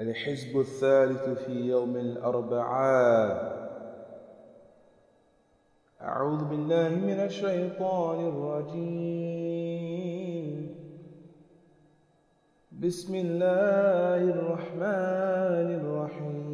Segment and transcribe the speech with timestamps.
[0.00, 3.64] الحزب الثالث في يوم الأربعاء.
[6.02, 9.14] أعوذ بالله من الشيطان الرجيم.
[12.72, 16.44] بسم الله الرحمن الرحيم.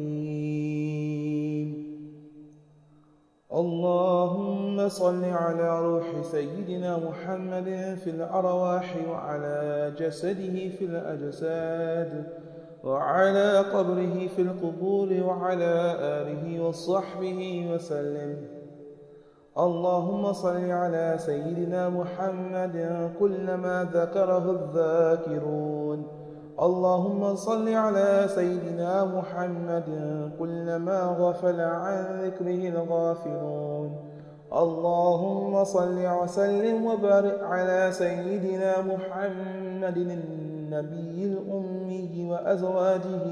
[3.53, 12.50] اللهم صل على روح سيدنا محمد في الأرواح وعلى جسده في الأجساد.
[12.83, 18.35] وعلى قبره في القبور وعلى آله وصحبه وسلم.
[19.57, 22.75] اللهم صل على سيدنا محمد
[23.19, 26.07] كلما ذكره الذاكرون.
[26.61, 29.89] اللهم صل على سيدنا محمد
[30.39, 33.89] كلما غفل عن ذكره الغافلون.
[34.53, 39.97] اللهم صل وسلم وبارك على سيدنا محمد
[40.71, 43.25] النبي الأمي وأزواجه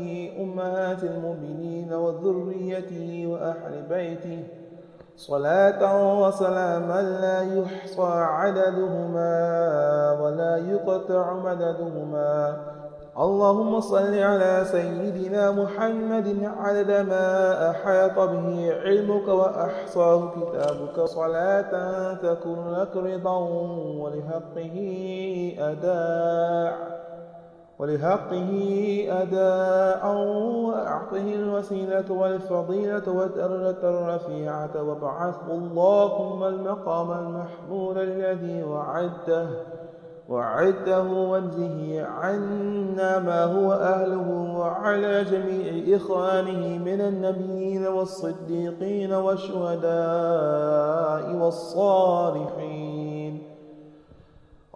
[0.43, 4.43] أمهات المؤمنين وذريته وأهل بيته.
[5.17, 5.81] صلاة
[6.21, 9.31] وسلاما لا يحصى عددهما
[10.21, 12.57] ولا يقطع مددهما.
[13.19, 21.05] اللهم صل على سيدنا محمد عدد ما أحاط به علمك وأحصاه كتابك.
[21.05, 21.71] صلاة
[22.13, 23.37] تكون لك رضا
[23.99, 24.75] ولحقه
[25.59, 26.98] أداء.
[27.79, 28.51] ولحقه
[29.09, 30.03] أداء
[30.67, 39.47] وأعطه الوسيلة والفضيلة والدرجة الرفيعة وابعثه اللهم المقام المحمول الذي وعدته
[40.29, 49.95] وعده وانزه عنا ما هو أهله وعلى جميع إخوانه من النبيين والصديقين والشهداء
[51.35, 52.88] والصالحين.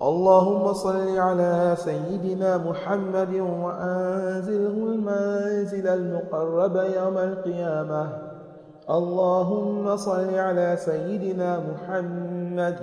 [0.04, 8.08] اللهم صل على سيدنا محمد وأنزله المنزل المقرب يوم القيامة.
[8.90, 12.76] اللهم صل على سيدنا محمد.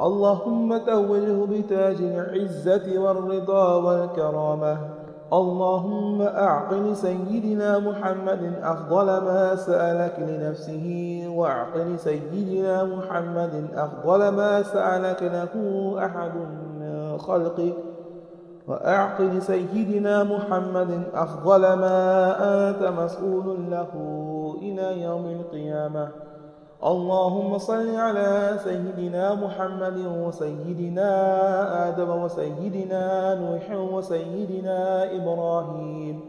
[0.00, 4.99] اللهم توله بتاج العزة والرضا والكرامة.
[5.32, 10.86] اللهم أعط لسيدنا محمد أفضل ما سألك لنفسه
[11.28, 15.54] وأعط لسيدنا محمد أفضل ما سألك له
[16.04, 17.74] أحد من خلقك
[18.68, 22.36] وأعط لسيدنا محمد أفضل ما
[22.68, 23.90] أنت مسؤول له
[24.62, 26.08] إلى يوم القيامة.
[26.80, 31.10] اللهم صل على سيدنا محمد وسيدنا
[31.88, 34.78] آدم وسيدنا نوح وسيدنا
[35.16, 36.20] إبراهيم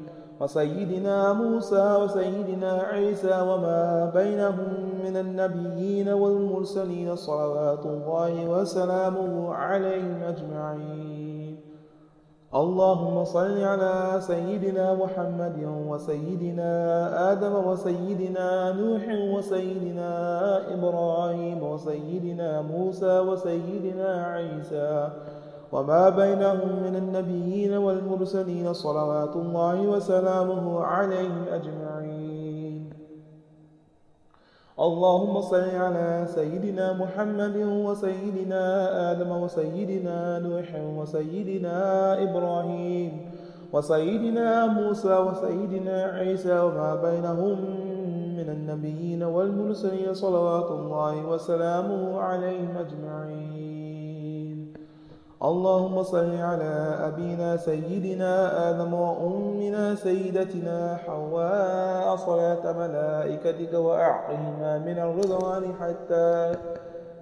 [0.41, 4.73] وسيدنا موسى وسيدنا عيسى وما بينهم
[5.03, 11.20] من النبيين والمرسلين صلوات الله وسلامه عليهم أجمعين.
[12.51, 15.57] اللهم صل على سيدنا محمد
[15.87, 16.71] وسيدنا
[17.31, 20.11] آدم وسيدنا نوح وسيدنا
[20.73, 25.09] إبراهيم وسيدنا موسى وسيدنا عيسى
[25.71, 32.00] وما بينهم من النبيين والمرسلين صلوات الله وسلامه عليهم أجمعين.
[34.79, 38.63] اللهم صل على سيدنا محمد وسيدنا
[39.11, 41.77] آدم وسيدنا نوح وسيدنا
[42.23, 43.11] إبراهيم
[43.73, 47.57] وسيدنا موسى وسيدنا عيسى وما بينهم
[48.37, 53.70] من النبيين والمرسلين صلوات الله وسلامه عليهم أجمعين.
[55.43, 58.33] اللهم صل على أبينا سيدنا
[58.69, 66.55] آدم وأمنا سيدتنا حواء صلاة ملائكتك وأعطهما من الرضوان حتى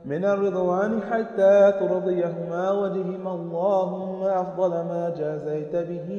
[0.05, 6.09] من الرضوان حتى ترضيهما وجهما اللهم أفضل ما جازيت به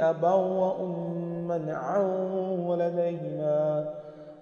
[0.00, 2.04] أبا وأما عن
[2.66, 3.84] ولديهما.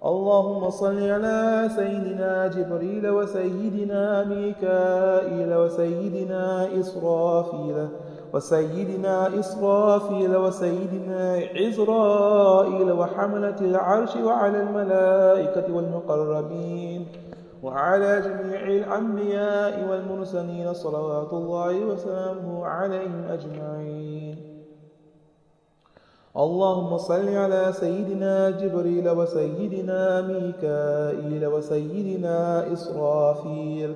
[0.05, 7.87] اللهم صل على سيدنا جبريل وسيدنا ميكائيل وسيدنا إسرافيل
[8.33, 17.07] وسيدنا إسرافيل وسيدنا عزرائيل وحملة العرش وعلى الملائكة والمقربين
[17.63, 24.26] وعلى جميع الأنبياء والمرسلين صلوات الله وسلامه عليهم أجمعين.
[26.37, 32.37] اللهم صل على سيدنا جبريل وسيدنا ميكائيل وسيدنا
[32.73, 33.95] إسرافيل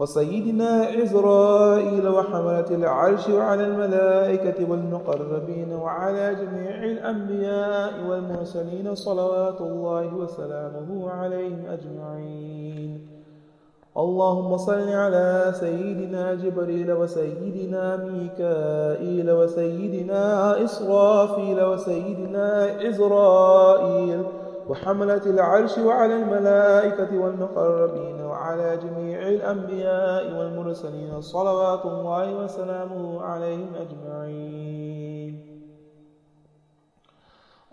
[0.00, 11.62] وسيدنا عزرائيل وحملة العرش وعلى الملائكة والمقربين وعلى جميع الأنبياء والمرسلين صلوات الله وسلامه عليهم
[11.68, 13.23] أجمعين.
[13.96, 24.22] اللهم صل على سيدنا جبريل وسيدنا ميكائيل وسيدنا إسرافيل وسيدنا عزرائيل
[24.68, 34.73] وحملة العرش وعلى الملائكة والمقربين وعلى جميع الأنبياء والمرسلين صلوات الله وسلامه عليهم أجمعين.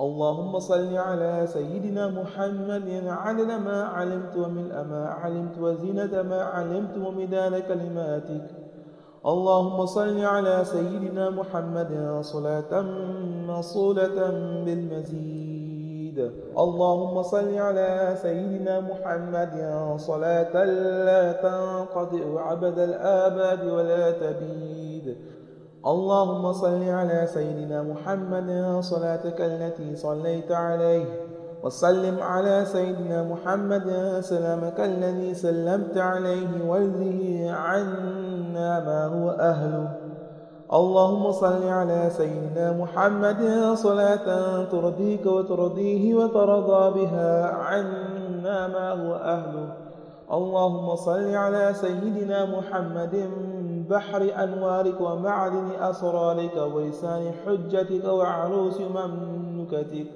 [0.01, 7.53] اللهم صل على سيدنا محمد عدد ما علمت وملء ما علمت وزينة ما علمت ومداد
[7.69, 8.45] كلماتك.
[9.25, 12.73] اللهم صل على سيدنا محمد صلاة
[13.47, 14.17] موصولة
[14.65, 16.31] بالمزيد.
[16.57, 19.55] اللهم صل على سيدنا محمد
[19.97, 20.55] صلاة
[21.05, 24.80] لا تنقطع عبد الآباد ولا تبيد.
[25.85, 31.05] اللهم صل على سيدنا محمد صلاتك التي صليت عليه.
[31.63, 36.69] وسلم على سيدنا محمد سلامك الذي سلمت عليه.
[36.69, 39.97] والذي عنا ما هو أهله.
[40.73, 49.80] اللهم صل على سيدنا محمد صلاة ترضيك وترضيه وترضى بها عنا ما هو أهله.
[50.31, 53.29] اللهم صل على سيدنا محمد
[53.89, 60.07] بحر أنوارك ومعدن أسرارك ولسان حجتك وعروس مملكتك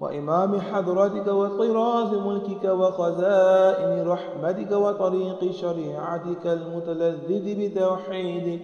[0.00, 8.60] وإمام حضرتك وطراز ملكك وخزائن رحمتك وطريق شريعتك المتلذذ بتوحيدك.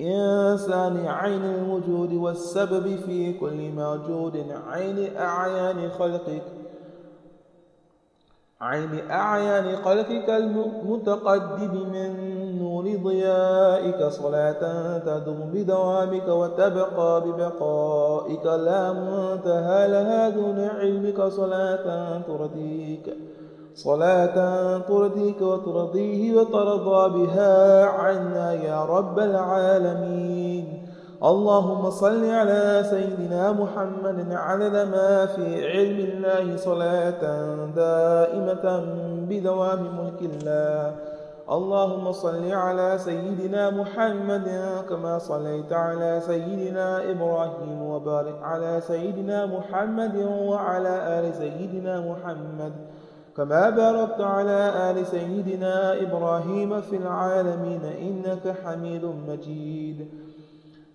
[0.00, 6.42] إنسان عين الوجود والسبب في كل موجود عين أعيان خلقك.
[8.60, 12.10] عين أعيان خلقك المتقدم من
[12.58, 14.62] نور ضيائك صلاة
[14.98, 23.16] تدوم بدوامك وتبقى ببقائك لا منتهى لها دون علمك صلاة ترضيك
[23.74, 30.45] صلاة ترضيك وترضيه وترضى بها عنا يا رب العالمين.
[31.22, 37.22] اللهم صل على سيدنا محمد عدد ما في علم الله صلاة
[37.76, 38.84] دائمة
[39.28, 40.94] بدوام ملك الله.
[41.50, 44.48] اللهم صل على سيدنا محمد
[44.88, 50.16] كما صليت على سيدنا إبراهيم وبارك على سيدنا محمد
[50.52, 52.72] وعلى آل سيدنا محمد
[53.36, 60.25] كما باركت على آل سيدنا إبراهيم في العالمين إنك حميد مجيد.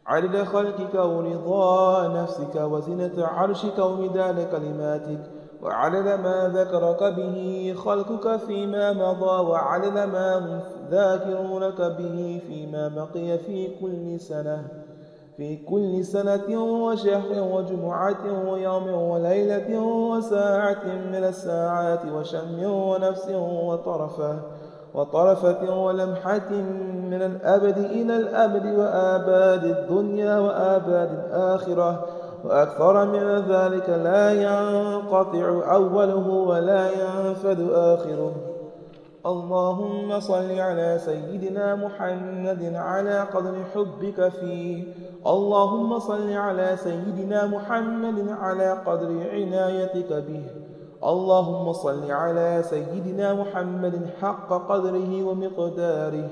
[0.07, 5.19] عدد خلقك ورضا نفسك وزنة عرشك ومداد كلماتك
[5.63, 10.59] وعدد ما ذكرك به خلقك فيما مضى وعدد ما هم
[10.91, 14.67] ذاكرونك به فيما بقي في كل سنة.
[15.37, 24.39] في كل سنة وشهر وجمعة ويوم وليلة وساعة من الساعات وشم ونفس وطرفة.
[24.93, 26.51] وطرفة ولمحة
[27.09, 32.05] من الأبد إلى الأبد وآباد الدنيا وآباد الآخرة
[32.43, 38.35] وأكثر من ذلك لا ينقطع أوله ولا ينفد آخره.
[39.25, 44.83] اللهم صل على سيدنا محمد على قدر حبك فيه.
[45.27, 50.70] اللهم صل على سيدنا محمد على قدر عنايتك به.
[51.03, 56.29] اللهم صل على سيدنا محمد حق قدره ومقداره.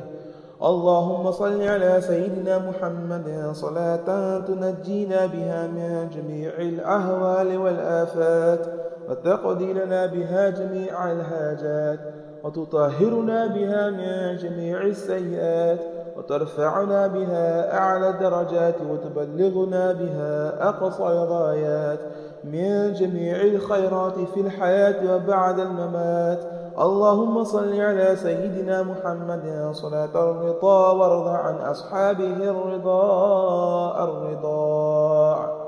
[0.64, 8.66] اللهم صل على سيدنا محمد صلاة تنجينا بها من جميع الأهوال والآفات
[9.10, 12.00] وتقضي لنا بها جميع الحاجات
[12.44, 15.80] وتطهرنا بها من جميع السيئات
[16.18, 22.00] وترفعنا بها أعلى الدرجات وتبلغنا بها أقصى الغايات
[22.44, 26.44] من جميع الخيرات في الحياة وبعد الممات.
[26.80, 35.60] اللهم صل على سيدنا محمد صلاة الرضا وارض عن أصحابه الرضا الرضا.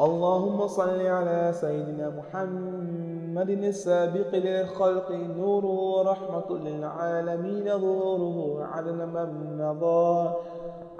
[0.00, 10.30] اللهم صل على سيدنا محمد السابق للخلق نوره ورحمة للعالمين ظهوره عدد من مضى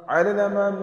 [0.08, 0.74] عدد من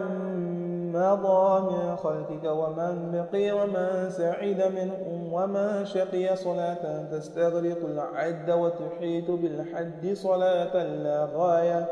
[0.94, 10.14] مضى من خلقك ومن بقي ومن سعد منهم ومن شقي صلاة تستغرق العد وتحيط بالحد
[10.14, 11.86] صلاة لا غاية.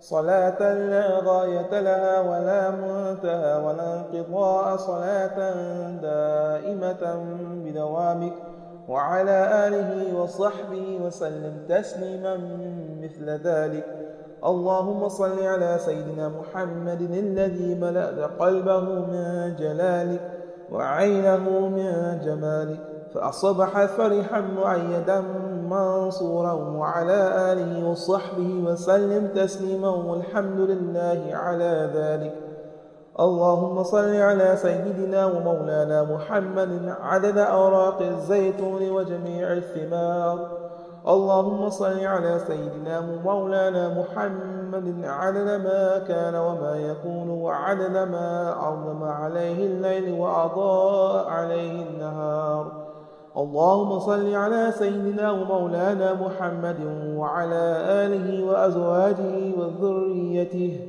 [0.00, 4.76] صلاة لا غاية لها ولا منتهى ولا انقضاء.
[4.76, 5.38] صلاة
[5.90, 7.24] دائمة
[7.64, 8.32] بدوامك
[8.88, 12.36] وعلى آله وصحبه وسلم تسليما
[13.02, 14.03] مثل ذلك.
[14.46, 20.30] اللهم صل على سيدنا محمد الذي ملأت قلبه من جلالك
[20.72, 22.78] وعينه من جمالك
[23.14, 25.20] فأصبح فرحا مؤيدا
[25.70, 32.34] منصورا وعلى آله وصحبه وسلم تسليما والحمد لله على ذلك.
[33.20, 40.63] اللهم صل على سيدنا ومولانا محمد عدد أوراق الزيتون وجميع الثمار.
[41.08, 49.66] اللهم صل على سيدنا ومولانا محمد عدد ما كان وما يكون وعدد ما أظلم عليه
[49.66, 52.72] الليل وأضاء عليه النهار.
[53.36, 56.80] اللهم صل على سيدنا ومولانا محمد
[57.16, 57.64] وعلى
[58.04, 60.80] آله وأزواجه وذريته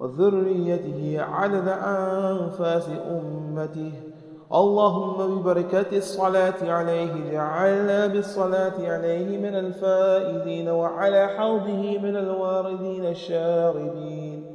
[0.00, 4.09] وذريته عدد أنفاس أمته.
[4.54, 14.46] اللهم ببركة الصلاة عليه جعلنا بالصلاة عليه من الفائزين وعلى حوضه من الواردين الشاربين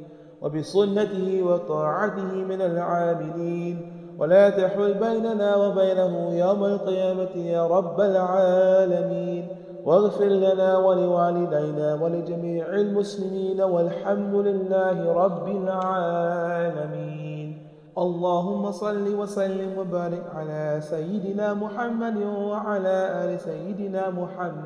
[0.42, 9.48] وبسنته وطاعته من العابدين ولا تحل بيننا وبينه يوم القيامة يا رب العالمين.
[9.84, 17.16] واغفر لنا ولوالدينا ولجميع المسلمين والحمد لله رب العالمين.
[17.98, 24.56] اللهم صل وسلم وبارك على سيدنا محمد وعلى آل سيدنا محمد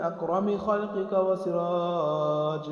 [0.00, 2.70] أكرم خلقك وسراج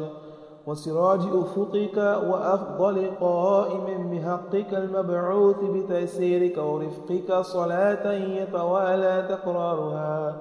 [0.67, 1.97] وسراج أفقك
[2.31, 10.37] وأفضل قائم بحقك المبعوث بتيسيرك ورفقك صلاة يتوالى تقرارها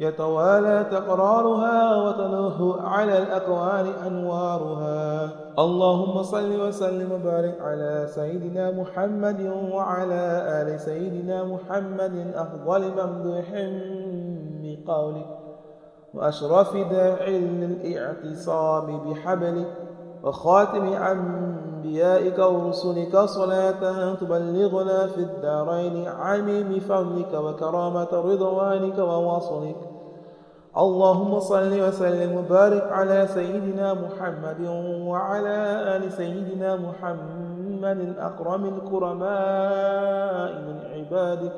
[0.00, 5.47] يتوالى تقرارها وتنوه على الأكوان أنوارها.
[5.58, 9.40] اللهم صل وسلم وبارك على سيدنا محمد
[9.72, 10.22] وعلى
[10.62, 13.46] آل سيدنا محمد أفضل ممدوح
[14.62, 15.26] بقولك
[16.14, 19.74] وأشرف داع للاعتصام بحبلك
[20.24, 29.97] وخاتم أنبيائك ورسلك صلاة تبلغنا في الدارين عميم فضلك وكرامة رضوانك ووصلك
[30.78, 34.60] اللهم صل وسلم وبارك على سيدنا محمد
[35.10, 35.56] وعلى
[35.96, 41.52] آل سيدنا محمد أكرم الكرماء من عبادك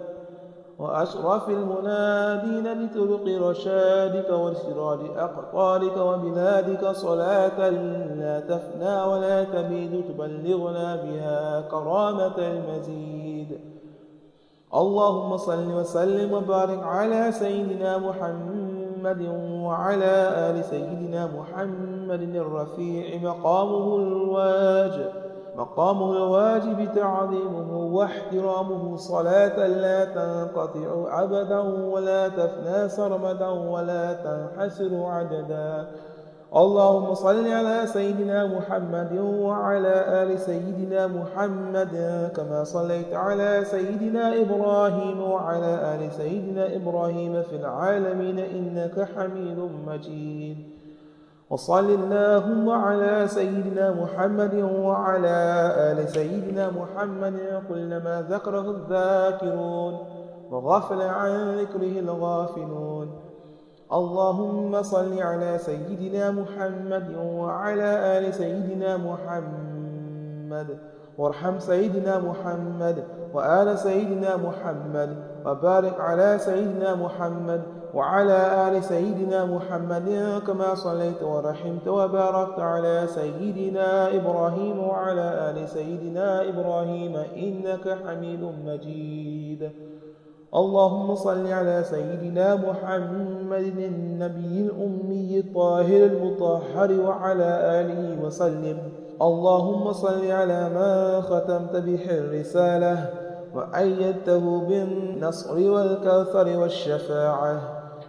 [0.78, 7.68] وأشرف المنادين لطرق رشادك وسراج أقطارك وبلادك صلاة
[8.20, 13.60] لا تفنى ولا تبيد تبلغنا بها كرامة المزيد.
[14.74, 18.79] اللهم صل وسلم وبارك على سيدنا محمد
[19.64, 20.14] وعلى
[20.50, 25.10] آل سيدنا محمد الرفيع مقامه الواجب
[25.56, 28.96] مقامه الواجب تعظيمه واحترامه.
[28.96, 35.88] صلاة لا تنقطع أبدا ولا تفنى سرمدا ولا تنحسر عددا.
[36.56, 41.94] اللهم صل على سيدنا محمد وعلى آل سيدنا محمد
[42.36, 50.56] كما صليت على سيدنا إبراهيم وعلى آل سيدنا إبراهيم في العالمين إنك حميد مجيد.
[51.50, 55.38] وصل اللهم على سيدنا محمد وعلى
[55.92, 59.98] آل سيدنا محمد كلما ذكره الذاكرون
[60.50, 63.29] وغفل عن ذكره الغافلون.
[63.92, 70.78] اللهم صل على سيدنا محمد وعلى آل سيدنا محمد.
[71.18, 73.04] وارحم سيدنا محمد
[73.34, 75.16] وآل سيدنا محمد
[75.46, 77.62] وبارك على سيدنا محمد
[77.94, 80.08] وعلى آل سيدنا محمد
[80.46, 89.70] كما صليت ورحمت وباركت على سيدنا إبراهيم وعلى آل سيدنا إبراهيم إنك حميد مجيد.
[90.54, 98.78] اللهم صل على سيدنا محمد النبي الأمي الطاهر المطهر وعلى آله وسلم.
[99.22, 103.10] اللهم صل على ما ختمت به الرسالة
[103.54, 107.60] وأيدته بالنصر والكوثر والشفاعة.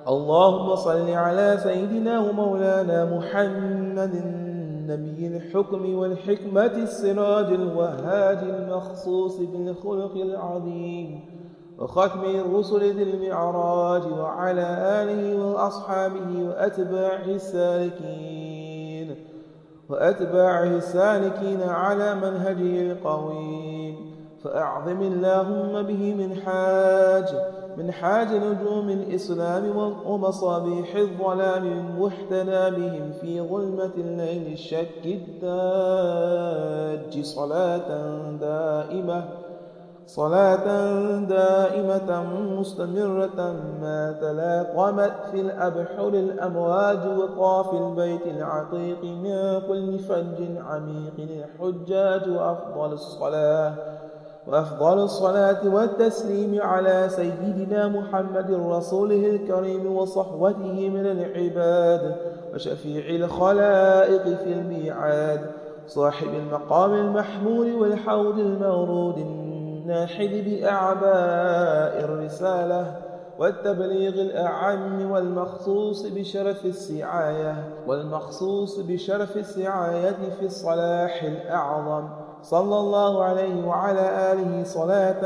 [0.08, 11.31] اللهم صل على سيدنا ومولانا محمد النبي الحكم والحكمة السراج الوهاج المخصوص بالخلق العظيم.
[11.82, 14.68] وختم الرسل ذي المعراج وعلى
[15.02, 19.16] آله وأصحابه وأتباعه السالكين
[19.90, 24.12] وأتباعه السالكين على منهجه القويم.
[24.44, 27.30] فأعظم اللهم به من حاج
[27.78, 35.54] من حاج نجوم الإسلام ومصابيح الظلام المحتنى بهم في ظلمة الليل الشك الداج
[37.24, 37.90] صلاة
[38.42, 39.41] دائمة.
[40.16, 40.66] صلاة
[41.20, 42.24] دائمة
[42.60, 52.94] مستمرة ما تلاقمت في الأبحر الأمواج وطاف البيت العتيق من كل فج عميق الحجاج وأفضل
[52.94, 53.74] الصلاة
[54.48, 62.16] وأفضل الصلاة والتسليم على سيدنا محمد رسوله الكريم وصحوته من العباد
[62.54, 65.42] وشفيع الخلائق في الميعاد
[65.88, 69.41] صاحب المقام المحمود والحوض المورود
[69.92, 72.96] الناحد بأعباء الرسالة
[73.40, 77.56] والتبليغ الأعم والمخصوص بشرف السعاية
[77.88, 82.10] والمخصوص بشرف السعاية في الصلاح الأعظم.
[82.42, 85.22] صلى الله عليه وعلى آله صلاة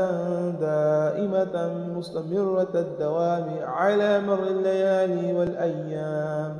[0.50, 6.56] دائمة مستمرة الدوام على مر الليالي والأيام.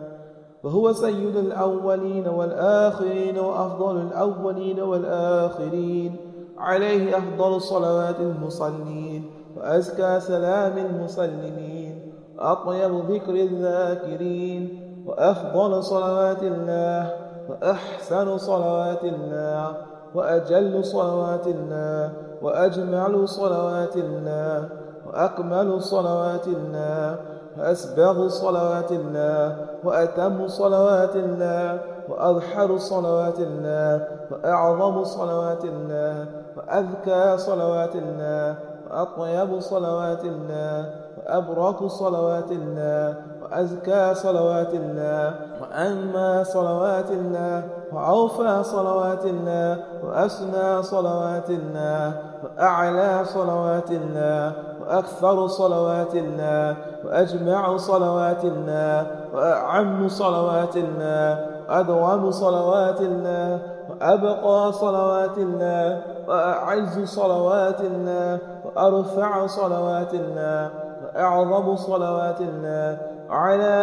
[0.63, 6.26] فهو سيد الأولين والآخرين وأفضل الأولين والآخرين.
[6.59, 17.13] عليه أفضل صلوات المصلين وأزكى سلام المسلمين وأطيب ذكر الذاكرين وأفضل صلوات الله
[17.49, 19.77] وأحسن صلوات الله
[20.15, 24.69] وأجل صلوات الله وأجمل صلوات الله
[25.07, 27.17] وأكمل صلوات الله
[27.59, 38.57] وأسبغ صلوات الله وأتم صلوات الله وأظهر صلوات الله وأعظم صلوات الله وأذكى صلوات الله
[38.91, 49.79] وأطيب صلوات الله وأبرك صلوات الله وأزكى صلوات الله وأنمى صلوات الله وأوفى صلوات الله
[50.05, 59.07] وأسنى صلوات الله وأعلى صلوات الله وأكثر صلوات الله وأجمع صلوات الله
[59.37, 63.59] وأعم صلوات الله وأدوم صلوات الله
[63.91, 70.71] وأبقى صلوات الله وأعز صلوات الله وأرفع صلوات الله
[71.05, 72.99] وأعظم صلوات الله
[73.31, 73.77] على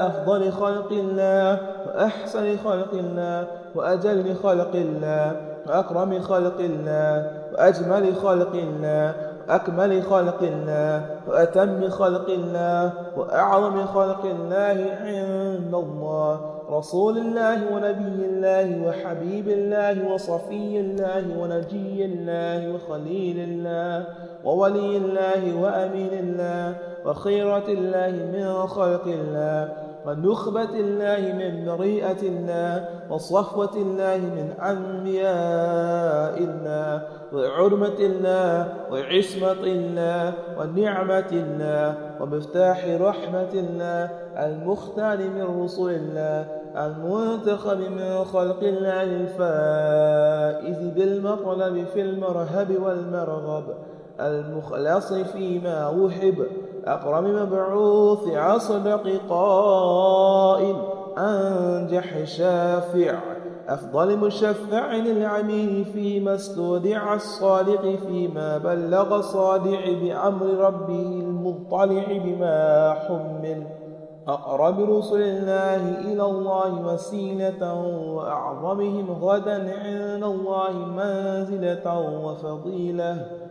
[0.00, 5.36] أفضل خلق الله وأحسن خلق الله وأجل خلق الله
[5.68, 9.14] وأكرم خلق الله وأجمل خلق الله
[9.48, 16.40] وأكمل خلق الله وأتم خلق الله وأعظم خلق الله عند الله.
[16.70, 24.04] رسول الله ونبي الله وحبيب الله وصفي الله ونجي الله وخليل الله
[24.44, 26.74] وولي الله وأمين الله
[27.04, 29.68] وخيرة الله من خلق الله.
[30.08, 41.30] ونخبة الله من بريئة الله وصفوة الله من أنبياء الله وعرمة الله وعصمة الله ونعمة
[41.32, 52.00] الله ومفتاح رحمة الله المختار من رسل الله المنتخب من خلق الله الفائز بالمطلب في
[52.00, 53.64] المرهب والمرغب
[54.20, 56.46] المخلص فيما وحب
[56.84, 60.76] أكرم مبعوث أصدق قائل
[61.18, 63.18] أنجح شافع
[63.68, 73.66] أفضل مشفع للعميل فيما استودع الصادق فيما بلغ صادع بأمر ربه المطلع بما حمل.
[74.28, 77.74] أقرب رسل الله إلى الله وسيلة
[78.14, 83.47] وأعظمهم غدا عند الله منزلة وفضيلة.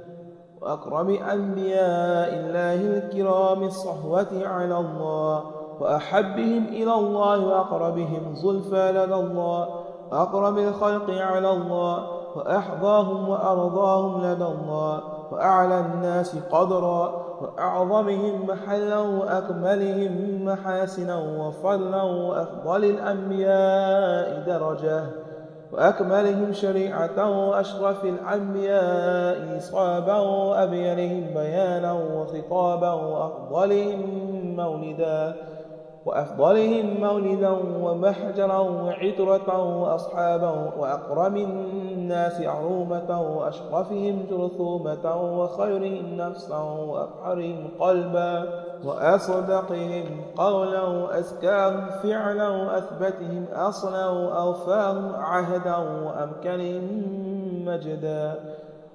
[0.62, 5.44] وأكرم أنبياء الله الكرام الصحوة على الله
[5.80, 9.68] وأحبهم إلى الله وأقربهم زلفى لدى الله
[10.12, 21.18] وأقرب الخلق على الله وأحظاهم وأرضاهم لدى الله وأعلى الناس قدرا وأعظمهم محلا وأكملهم محاسنا
[21.18, 25.27] وفضلا وأفضل الأنبياء درجة
[25.74, 34.02] وأكملهم شريعة وأشرف الأنبياء إصابا وأبينهم بيانا وخطابا وأفضلهم
[34.56, 35.36] مولدا
[36.06, 37.50] وأفضلهم مولدا
[37.82, 51.86] ومحجرا وعطرة وأصحابا وأقرم الناس عرومة وأشرفهم جرثومة وخيرهم نفسا وأفحرهم قلبا وأصدقهم قولا وأزكاهم
[52.04, 57.04] فعلا وأثبتهم أصلا وأوفاهم عهدا وأمكنهم
[57.66, 58.40] مجدا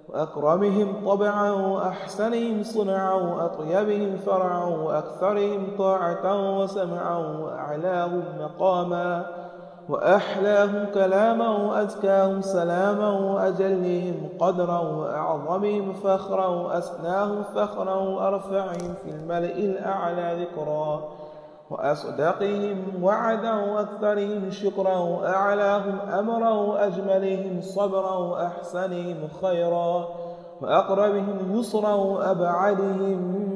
[0.09, 9.27] وأكرمهم طبعا وأحسنهم صنعا وأطيبهم فرعا وأكثرهم طاعة وسمعا وأعلاهم مقاما
[9.89, 21.03] وأحلاهم كلاما وأزكاهم سلاما وأجلهم قدرا وأعظمهم فخرا وأسناهم فخرا وأرفعهم في الملئ الأعلى ذكرا
[21.71, 30.09] وأصدقهم وعدا وأكثرهم شكرا وأعلاهم أمرا وأجملهم صبرا وأحسنهم خيرا
[30.61, 33.52] وأقربهم يسرا وأبعدهم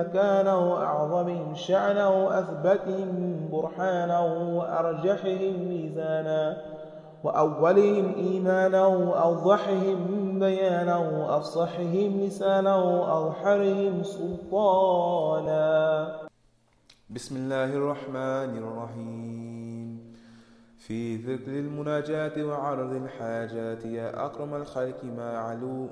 [0.00, 3.10] مكانا وأعظمهم شأنا وأثبتهم
[3.52, 4.20] برهانا
[4.58, 6.56] وأرجحهم ميزانا
[7.24, 9.98] وأولهم إيمانا وأوضحهم
[10.38, 15.64] بيانا وأفصحهم لسانا وأظهرهم سلطانا.
[17.10, 20.14] بسم الله الرحمن الرحيم.
[20.86, 25.88] في ذكر المناجاة وعرض الحاجات يا أكرم الخلق ما علو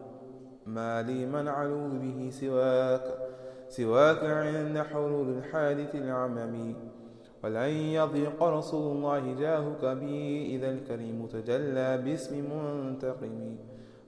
[0.67, 3.03] ما لي من علو به سواك.
[3.73, 6.77] سواك عند حلول الحادث العممي
[7.45, 13.57] ولن يضيق رسول الله جاهك بي إذا الكريم تجلى باسم منتقم.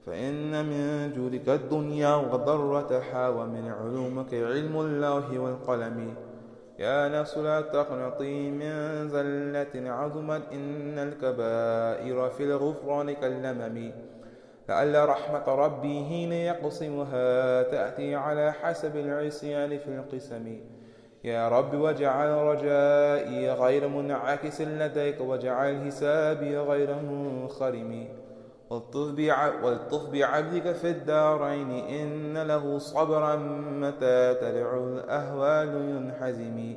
[0.06, 6.14] فإن من جودك الدنيا وضرتها ومن علومك علم الله والقلم.
[6.78, 8.74] يا نفس لا تقنطي من
[9.08, 13.92] زلة عظمت إن الكبائر في الغفران كاللمم.
[14.68, 20.60] لعل رحمة ربي حين يقسمها تأتي على حسب العصيان في القسم.
[21.24, 28.08] يا رب واجعل رجائي غير منعكس لديك واجعل حسابي غير منخرم.
[28.70, 33.36] والطف بعبدك في الدارين إن له صبرا
[33.80, 36.76] متى تدعو الأهوال ينحزم.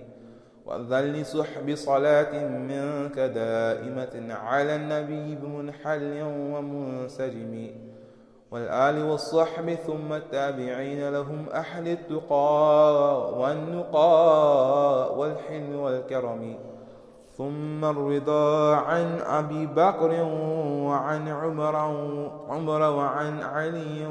[0.68, 7.72] وأذن لسحب صلاة منك دائمة على النبي بمنحل ومنسجم.
[8.52, 16.58] والآل والصحب ثم التابعين لهم أهل التقى والنقى والحلم والكرم.
[17.38, 20.24] ثم الرضا عن أبي بكر
[20.88, 21.76] وعن عمر
[22.50, 24.08] عمر وعن علي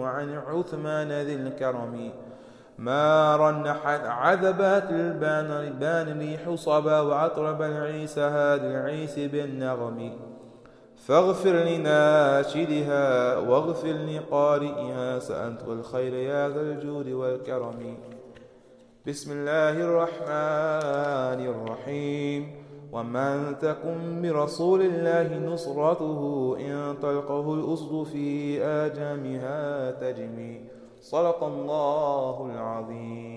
[0.00, 2.12] وعن عثمان ذي الكرم.
[2.78, 10.12] ما رنحت عذبات البان بان لي حصبا وأطرب العيس هذا العيس بالنغم.
[10.96, 17.98] فاغفر لناشدها واغفر لقارئها سأنت الخير يا ذا الجود والكرم.
[19.06, 22.66] بسم الله الرحمن الرحيم.
[22.92, 30.75] ومن تكن برسول الله نصرته إن تلقه الأسد في آجامها تجمي.
[31.12, 33.35] صدق الله العظيم.